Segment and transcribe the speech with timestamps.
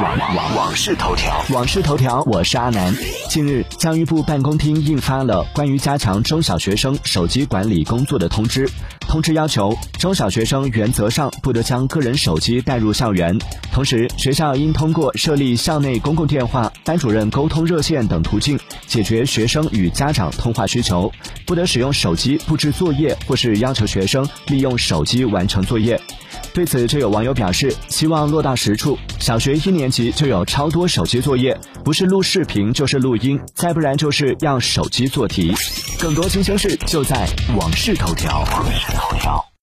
[0.00, 2.94] 网网网事头条，网事头条，我是阿南。
[3.28, 8.66] 近日，教育部办公厅印发了关于加强中小学生手机管理工作的通知。
[9.00, 13.38] 通知要求，中小学生原则上不得将个人手机带入校园。
[13.70, 21.12] 同时，学校应通过设立校内公共电话、班主任沟通热线等途径，解决学生与家长通话需求。
[21.44, 26.00] 不得使用手机布置作业，或是要求学生利用手机完成作业。
[26.52, 28.98] 对此，就有网友表示，希望落到实处。
[29.18, 35.54] 小学一年级就有超多手机作业，不是录视频就是录音，再不然就是要手机做题。
[36.00, 38.44] 更多新鲜事就在网视头条。